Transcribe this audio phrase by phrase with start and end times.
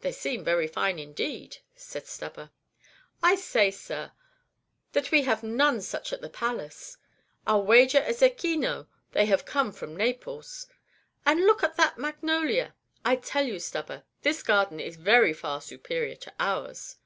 [0.00, 2.50] "They seem very fine indeed," said Stubber.
[3.22, 4.10] "I say, sir,
[4.90, 6.96] that we have none such at the Palace.
[7.46, 10.66] I'll wager a zecchino they have come from Naples.
[11.24, 16.16] And look at that magnolia: I tell you, Stubber, this garden is very far superior
[16.16, 16.96] to ours."